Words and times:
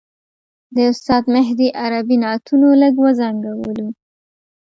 د 0.75 0.77
استاد 0.91 1.23
مهدي 1.35 1.67
عربي 1.81 2.15
نعتونو 2.23 2.67
لږ 2.81 2.93
وځنګولو. 3.03 3.87